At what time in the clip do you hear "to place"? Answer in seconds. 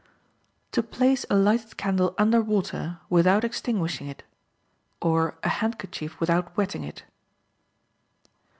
0.71-1.27